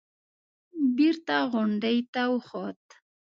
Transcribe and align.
بېرته 0.95 1.35
غونډۍ 1.51 1.97
ته 2.13 2.21
وخوت. 2.33 2.83